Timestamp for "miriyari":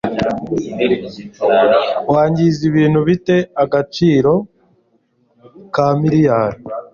5.99-6.59